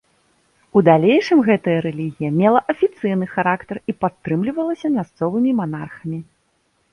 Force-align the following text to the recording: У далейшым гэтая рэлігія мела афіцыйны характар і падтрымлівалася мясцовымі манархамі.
У 0.79 0.81
далейшым 0.87 1.43
гэтая 1.47 1.75
рэлігія 1.85 2.31
мела 2.39 2.59
афіцыйны 2.73 3.25
характар 3.35 3.77
і 3.93 3.95
падтрымлівалася 4.07 4.87
мясцовымі 4.97 5.51
манархамі. 5.63 6.19